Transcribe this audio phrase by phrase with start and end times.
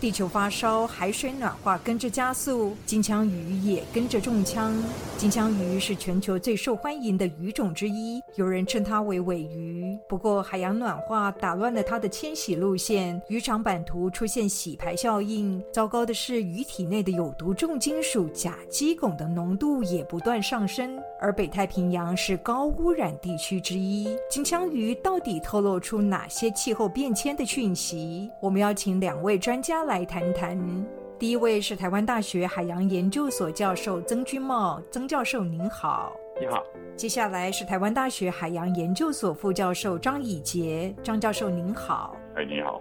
[0.00, 4.72] 地球发烧，海水暖化跟着加速，金枪鱼也跟着中枪。
[5.18, 9.98] 金枪鱼是全球最受欢迎的鱼种之一，有人称它为尾鱼。
[10.08, 15.62] 不过，海洋暖化打乱了它的迁徙路线，渔场版图出现洗牌效应。
[15.70, 20.98] 糟糕的是，鱼体内的有毒重金属甲基汞的浓度也不断上升。
[21.20, 28.30] 而北太平洋是高污染地区之一，金枪鱼到底透露出哪些气候变迁的讯息？
[28.40, 30.56] 我们要请两位专家来谈谈。
[31.18, 36.12] 第一位是台湾大学海洋研究所教授曾君茂，曾教授您好。
[36.40, 36.62] 你好。
[36.94, 42.14] 接下来是台湾大学海洋研究所副教授张以杰，张教授您好。
[42.36, 42.80] 哎，你好。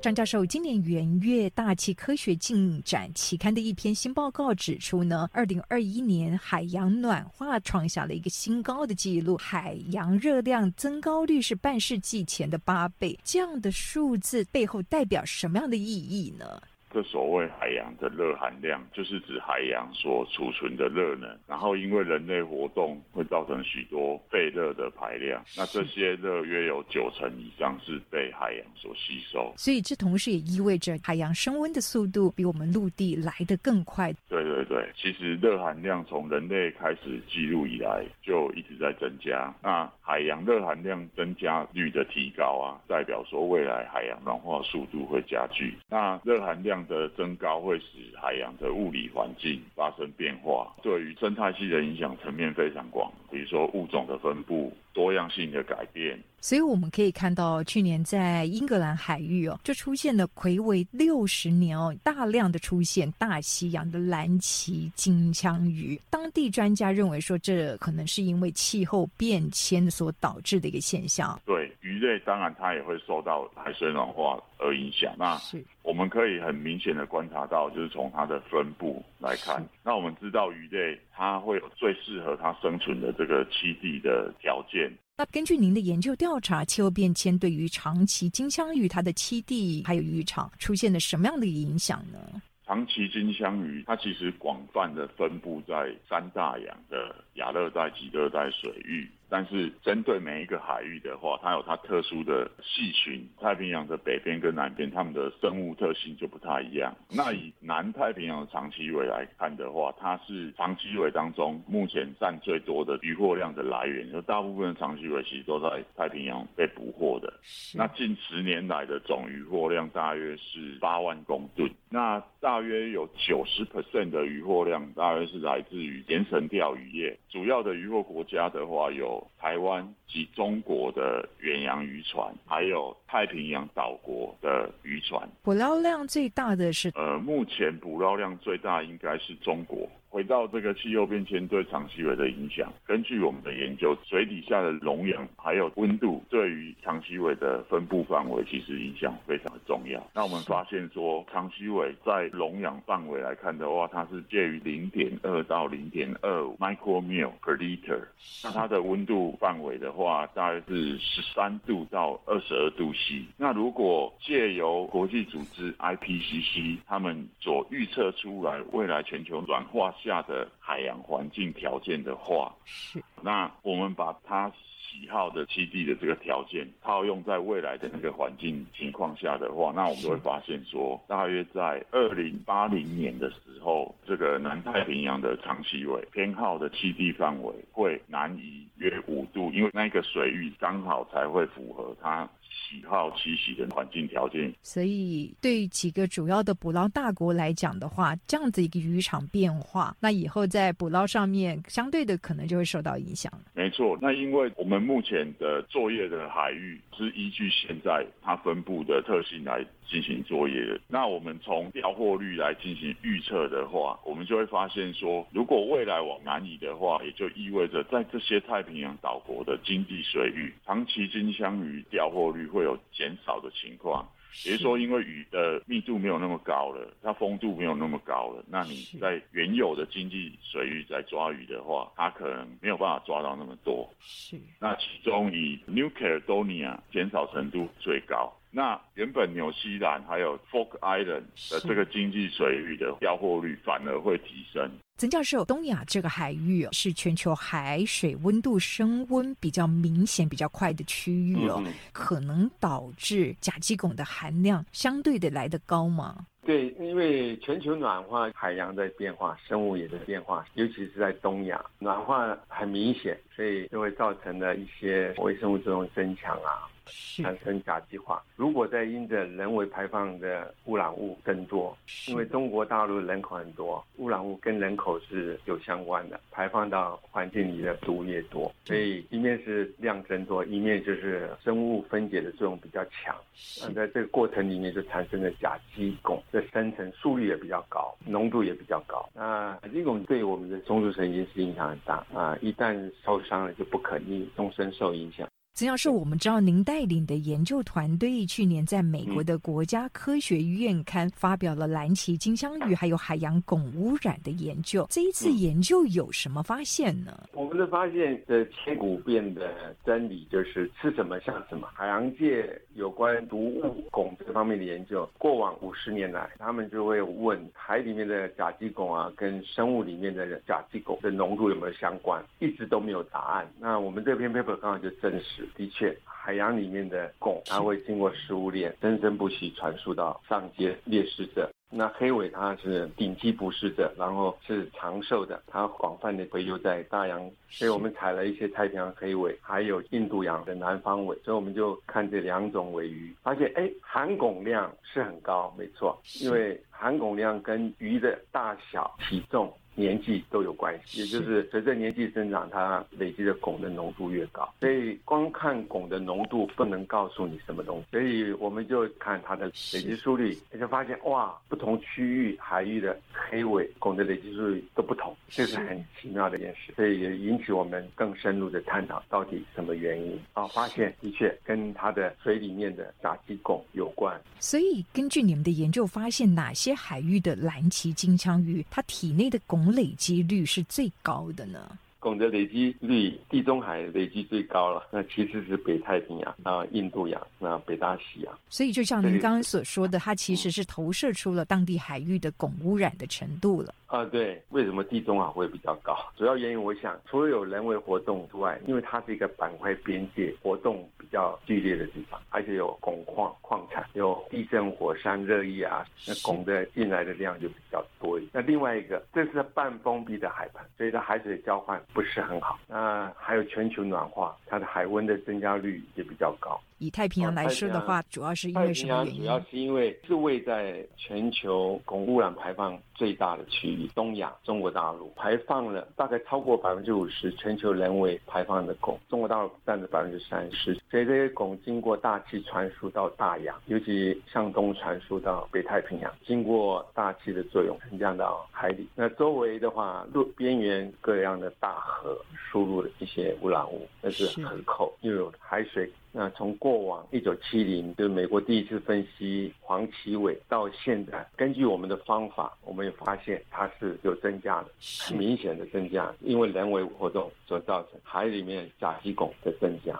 [0.00, 13.18] 张教授，今年元月《大气科学进展》期刊的一篇新报告指出呢，二零二一年海洋暖化创下了一个新高的记录，海洋热量增高率是半世纪前的八倍。
[13.22, 16.46] 这样的数字背后代表什么样的意义呢？
[16.92, 29.52] 这所谓海洋的热含量，就是指海洋所储存的热能，然后因为人类活动会造成许多废热的排量，那这些热约有九成以上是被海洋所吸收。
[29.56, 34.12] 所以这同时也意味着海洋升温的速度比我们陆地来得更快。
[34.28, 39.54] 对对对，其实热含量从人类开始记录以来就一直在增加。
[39.62, 45.76] 那海洋热含量增加率的提高啊，代表说未来海洋暖化速度会加剧。
[45.88, 56.18] 那热含量的增高会使海洋的物理环境发生变化，对于生态系的影响层面非常广，比如说物种的分布、多样性的改变。
[56.42, 66.00] 所以我们可以看到，去年在英格兰海域哦，就出现了魁违六十年哦，大量的出现大西洋的蓝鳍金枪鱼。
[66.08, 71.38] 当地专家认为说，这可能是因为气候变迁所导致的一个现象。
[71.44, 75.14] 对鱼类，当然它也会受到海水暖化而影响。
[75.16, 84.90] 那是我们可以很明显的观察到，就是从它的分布来看，那我们知道鱼类它会有最适合它生存的这个栖地的条件。
[85.16, 92.40] 那根据您的研究调查，气候变迁对于长鳍金枪鱼它的栖地还有渔场出现了什么样的影响呢？
[92.64, 99.10] 长鳍金枪鱼它其实广泛的分布在三大洋的亚热带及热带水域。
[99.30, 103.26] 但是针对每一个海域的话，它有它特殊的细群。
[103.40, 106.94] 太平洋的北边跟南边，它们的生物特性就不太一样。
[107.08, 114.10] 那以南太平洋的长鳍尾来看的话，它是长鳍尾当中目前占最多的渔获量的来源。
[114.10, 117.32] 就大部分的长鳍尾其实都在太平洋被捕获的。
[117.74, 121.70] 那近十年来的总渔获量大约是八万公吨。
[121.88, 127.16] 那大约有九十 percent 的渔获量大约是来自于盐城钓鱼业。
[127.28, 129.19] 主要的渔获国家的话有。
[129.38, 136.90] 台湾及中国的远洋渔船，还有太平洋岛国的渔船，捕捞量最大的是？
[136.94, 139.88] 呃，目前捕捞量最大应该是中国。
[140.10, 150.04] 回到这个气候变迁对长溪尾的影响，根据我们的研究，水底下的溶氧还有温度对于长溪尾的分布范围其实影响非常的重要。
[150.12, 158.00] 那我们发现说，长溪尾在溶氧范围来看的话，它是介于零点二到零点二五 micromole per liter。
[158.42, 163.24] 那它的温度范围的话，大概是十三度到二十二度 C。
[163.36, 169.94] 那如果借由国际组织 IPCC 他们所预测出来未来全球暖化。
[170.02, 192.28] 下的海洋环境条件的话，是那我们把它喜好的栖地的这个条件套用在未来的那个环境情况下的话，那我们就会发现说，大约在二零八零年的时候，这个南太平洋的长鳍尾偏好的栖地范围会南移约五度，因为那个水域刚好才会符合它。
[192.50, 203.32] 喜好栖息的环境条件，所以对几个主要的捕捞大国来讲的话，这样子一个渔场变化，那以后在捕捞上面相对的可能就会受到影响。
[203.54, 210.80] 没错，那因为我们目前的作业的海域是依据现在它分布的特性来进行作业的。
[210.88, 222.60] 那我们从调获率来进行预测的话，我们就会发现说，如果未来往南移的话，也就意味着在这些太平洋岛国的经济水域，长期金枪鱼调获率会。
[222.60, 224.06] 会有减少的情况，
[224.44, 233.88] 也就是说，因为鱼的密度没有那么高了，它风度没有那么高了，那你在原有的经济水域在抓鱼的话，它可能没有办法抓到那么多。
[233.98, 238.30] 是，那其中以 New Caledonia 减少程度最高。
[238.50, 244.68] 那原本纽西兰还有 Folk Island 的这个经济水域的调货率反而会提升。
[244.96, 256.26] 曾教授，东亚这个海域是全球海水温度升温比较明显、比较快的区域哦，可能导致甲基汞的含量相对的来得高吗？
[256.42, 266.68] 对，因为全球暖化，海洋在变化，生物也在变化，尤其是在东亚，暖化很明显，所以就会造成了一些微生物这种增强啊。
[266.86, 268.22] 产生甲基化。
[268.36, 271.76] 如果在因着人为排放的污染物增多，
[272.08, 283.14] 因为中国大陆人口很多，污染物跟人口是有相关的，排放到环境里的毒越多，所以一面是量增多，一面就是生物分解的作用比较强。
[283.62, 289.08] 那在这个过程里面就产生了甲基汞的生成速率也比较高，浓度也比较高。
[289.14, 295.28] 那甲基汞对我们的中枢神经是影响很大啊，一旦受伤了就不可逆，终身受影响。
[295.52, 304.86] 曾教授，我们知道您带领的研究团队去年在美国的国家科学院刊发表了蓝鳍金枪鱼还有海洋汞污染的研究。
[304.88, 307.28] 这一次研究有什么发现呢？
[307.34, 311.68] 我们的发现的千古变的真理就是吃什么像什么。
[311.74, 323.46] 海洋界有关毒物汞这方面的研究，过往五十年来，他们就会问海里面的甲基汞啊，跟生物里面的甲基汞的浓度有没有相关，一直都没有答案。
[323.58, 325.39] 那我们这篇 paper 刚好就证实。
[325.56, 331.50] 的确，海洋里面的汞，它会经过食物链，生生不息传输到上阶猎食者。
[331.72, 337.30] 那黑尾它是顶级捕食者，然后是长寿的，它广泛的洄游在大洋。
[337.48, 349.52] 所以我们采了一些太平洋黑尾，还有印度洋的南方尾，所以我们就看这两种尾鱼，发现哎，含汞量是很高，没错，因为含汞量跟鱼的大小、体重。
[349.80, 354.48] 年纪都有关系，也就是随着年纪增长，它累积的汞的浓度越高。
[354.60, 366.72] 所以光看汞的浓度不能告诉你什么东西，所以我们就看它的累积速率，就发现哇，不同区域海域的黑尾汞的累积速率都不同，这是很奇妙的一件事。
[366.76, 370.46] 所以也引起我们更深入的探讨到底什么原因啊？
[370.48, 374.20] 发现的确跟它的水里面的甲基汞有关。
[374.38, 381.78] 所以根据你们的研究，发现哪些海域的蓝鳍金枪鱼它体内的汞累积率是最高的呢？
[382.00, 388.38] 汞的累积率，地中海累积最高了，那其实是北太平洋啊、印度洋、那北大西洋。
[388.48, 393.74] 所以就像您刚刚所说的，它其实是投射出了当地海域的汞污染的程度了。
[393.86, 395.96] 啊，对，为什么地中海会比较高？
[396.16, 408.18] 主要原因我想，除了有人为活动之外，因为它是一个板块边界活动比较剧烈的地方，而且有汞矿矿产，有地震、火山、热液啊，那汞的进来的量就比较多。
[408.32, 412.58] 那另外一个，这是半封闭的海盘，所以它海水交换不是很好。
[412.68, 416.60] 那还有全球暖化，它的海温的增加率也比较高。
[416.78, 419.20] 以太平洋来说的话，主要是因为什么原因？
[419.20, 430.74] 主要是因为是位在全球汞污染排放最大的区域——东亚、中国大陆，排放了大概超过百分之五十全球人为排放的汞，中国大陆占了百分之三十。
[430.90, 438.86] 所以这些汞经过大气传输到大洋，尤其向东传输到北太平洋，经过大气的作用沉降到海里。
[438.94, 445.90] 那周围的话，路边缘各样的大河输入了一些污染物，那是河口又有海水。
[446.12, 454.68] 那从过往一九七零，就是美国第一次分析黄鳍尾，到现在，根据我们的方法，我们也发现它是有增加的，
[454.98, 459.96] 很明显的增加，因为人为活动所造成海里面甲基汞的增加。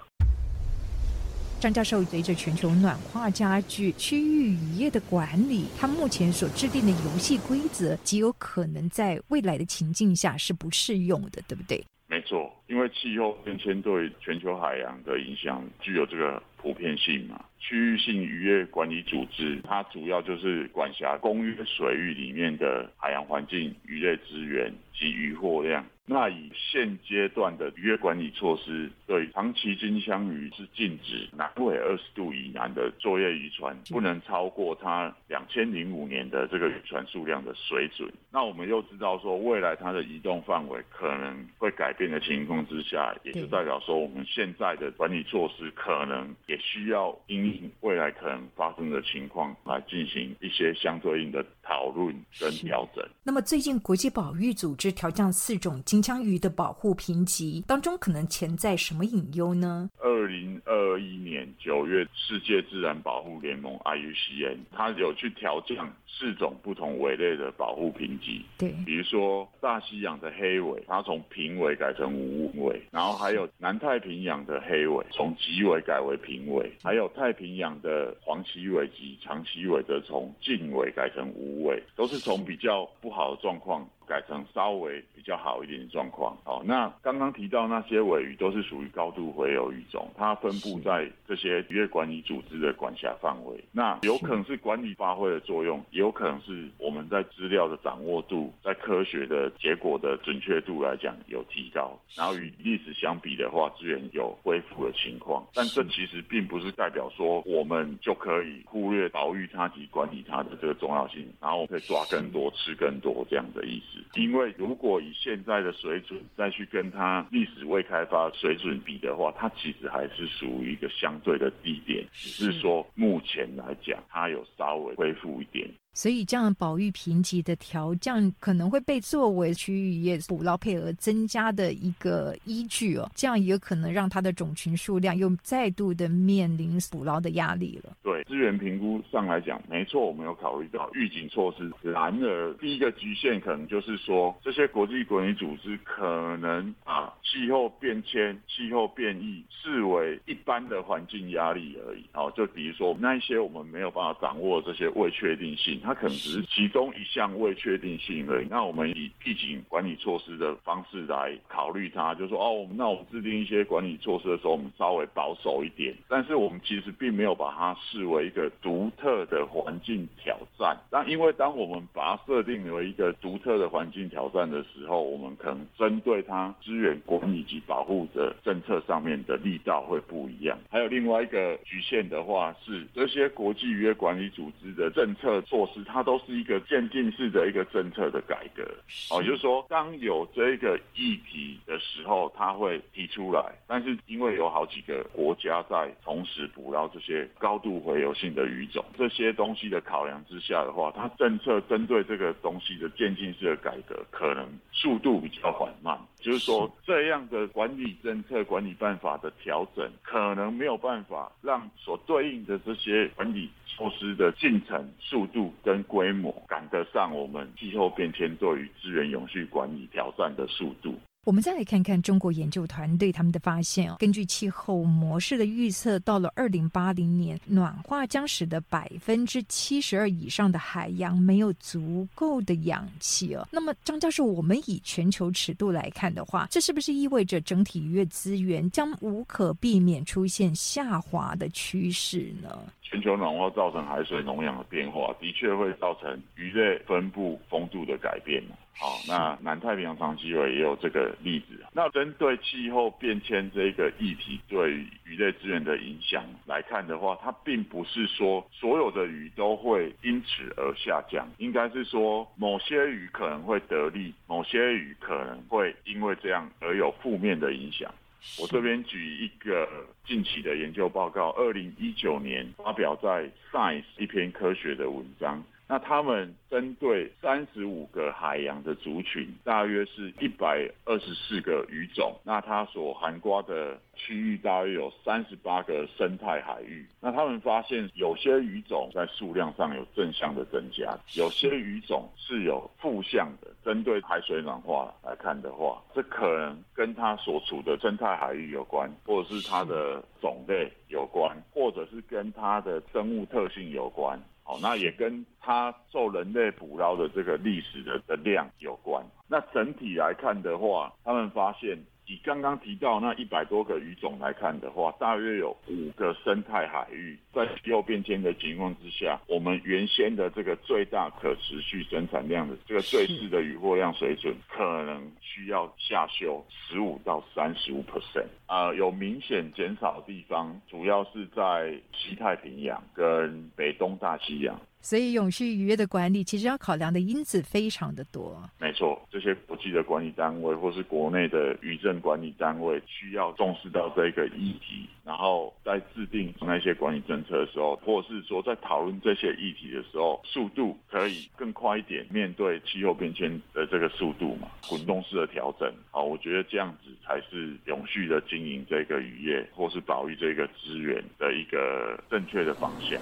[1.61, 11.85] 张教授，随着全球暖化加剧，区域渔业的管理，他目前所制定的游戏规则，极有可能在未来的情境下是不适用的，对不对？
[12.09, 17.45] 没错，因为气候变迁对全球海洋的影响具有这个普遍性嘛。
[17.59, 25.85] 区域性渔业管理组织，它主要就是管辖公约水域里面的海洋环境、渔业资源及渔获量。
[26.07, 38.11] 那以现阶段的渔业管理措施，对长鳍金枪鱼是禁止南纬二十度以南的作业渔船不能超过它两千零五年的这个渔船数量的水准。
[38.33, 53.03] 那我们又知道说，未来它的移动范围可能会改变的情况之下，也就代表说，我们现在的管理措施可能也需要因应未来可能发生的情况来进行一些相对应的讨论跟调整。
[53.23, 59.89] 那么最近国际保育组织调降四种金枪鱼的保护评级当中，可能潜在什么隐忧呢？
[59.99, 68.45] 二零二一年九九月世界自然保护联盟 IUCN，它有去调降四种不同尾类的保护评级。
[68.59, 81.60] 对，比如说大西洋的黑尾，它从平尾改成无尾，然后还有南太平洋的黑尾，从极尾改为平尾，还有太平洋的黄鳍尾及长鳍尾的从近尾改成无尾，
[81.97, 83.89] 都是从比较不好的状况。
[84.11, 86.37] 改成稍微比较好一点的状况。
[86.43, 93.63] 好，那刚刚提到那些尾鱼都是属于高度洄游鱼种，它分布在这些渔业管理组织的管辖范围。
[93.71, 101.97] 那有可能是管理发挥的作用，也有可能是我们在资料的掌握度，在科学的结果的准确度来讲有提高。
[102.17, 105.47] 然后与历史相比的话，资源有恢复的情况。
[105.55, 114.00] 但这其实并不是代表说我们就可以忽略保育它及管理它的这个重要性，然后我们可以抓更多、吃更多这样的意思。
[114.15, 125.69] 因为如果以现在的水准再去跟它历史未开发水准比的话，它其实还是属于一个相对的低点，只是说目前来讲，它有稍微恢复一点。
[125.93, 133.11] 所以，这样保育评级的调降可能会被作为区域业捕捞配额增加的一个依据哦。
[133.15, 137.97] 这样也有可能让它的种群数量又再度的面临捕捞的压力了。
[138.03, 141.71] 对资源评估上来讲，没错，我们有考虑到预警措施。
[141.83, 152.05] 然而，第一个局限可能就是说，这些国际管理组织可能把气候变迁、气候变异视为一般的环境压力而已。
[152.15, 155.80] 哦，就比如说那一些我们没有办法掌握这些未确定性。
[155.83, 158.47] 它可能只是其中一项未确定性而已。
[158.51, 165.95] 那我们以疫情管理措施的方式来考虑它，就说哦，那我们制定一些管理措施的时候，我们稍微保守一点。
[166.09, 170.77] 但是我们其实并没有把它视为一个独特的环境挑战。
[170.91, 180.59] 那因为当我们把它设定为一个独特的环境挑战的时候，我们可能针对它资源管理及保护的政策上面的力道会不一样。
[180.69, 185.70] 还有另外一个局限的话，是这些国际渔业管理组织的政策措。
[185.75, 188.63] 是它都是一个渐进式的一个政策的改革，
[189.11, 205.99] 哦，就是说当有这个议题的时候，它会提出来，但是因为有好几个国家在同时捕捞这些高度洄游性的鱼种，这些东西的考量之下的话，它政策针对这个东西的渐进式的改革，可能速度比较缓慢。
[206.17, 220.95] 就是说，这样的管理政策、管理办法的调整，可能没有办法让所对应的这些管理措施的进程、速度跟规模赶得上我们气候变迁对于资源永续管理挑战的速度。
[221.27, 223.97] 我们再来看看中国研究团队他们的发现哦。
[223.99, 233.47] 根据气候模式的预测，到了二零八零年，暖化将使得百分之七十二以上的海洋没有足够的氧气哦。
[233.53, 242.59] 那么，张教授，我们以全球尺度来看的话，这是不是意味着整体渔业资源将无可避免出现下滑的趋势呢？
[242.91, 248.43] 全球暖化造成海水农氧的变化，的确会造成鱼类分布风度的改变。
[248.77, 251.65] 好，那南太平洋长期尾也有这个例子。
[251.73, 254.73] 那针对气候变迁这个议题对
[255.05, 267.93] 鱼类资源的影响来看的话，它并不是说所有的鱼都会因此而下降，应该是说某些鱼可能会得利，某些鱼可能会因为这样而有负面的影响。
[268.39, 269.69] 我这边举一个
[270.07, 273.09] 近期的研究报告，二零一九年发表在
[273.51, 275.43] 《Science》一篇科学的文章。
[275.71, 282.13] 那他们针对三十五个海洋的族群，大约是一百二十四个鱼种。
[282.25, 286.85] 那它所涵盖的区域大约有三十八个生态海域。
[287.01, 293.47] 那他们发现，有些鱼种在数量上有正向的增加，有些鱼种是有负向的。
[293.65, 304.21] 针对海水暖化来看的话，这可能跟它所处的生态海域有关，或者是它的种类有关，或者是跟它的生物特性有关。
[304.51, 309.05] 哦，那也跟它受人类捕捞的这个历史的的量有关。
[309.29, 311.79] 那整体来看的话，他们发现。
[312.07, 328.27] 以刚刚提到那一百多个鱼种来看的话，大约有五个生态海域在气候变迁的情况之下，我们原先的这个最大可持续生产量的这个最适的渔获量水准，可能需要下修十五到三十五 percent。
[328.47, 334.61] 啊，有明显减少的地方，主要是在西太平洋跟北东大西洋。
[334.83, 338.43] 所以永续渔业的管理其实要考量的因子非常的多。
[338.59, 355.73] 没错，这些国际的管理单位或是国内的渔政管理单位需要重视到这个议题，然后在制定那些管理政策的时候，或是说在讨论这些议题的时候，速度可以更快一点，面对气候变迁的这个速度嘛，滚动式的调整。
[355.91, 363.01] 好，我觉得这样子才是永续的经营这个渔业或是保育这个资源的一个正确的方向。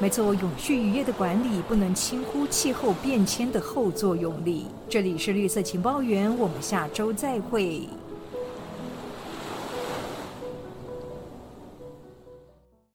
[0.00, 4.66] 没错，永续渔业的管理不能轻忽气候变迁的后作用力。
[4.88, 7.80] 这里是绿色情报员，我们下周再会。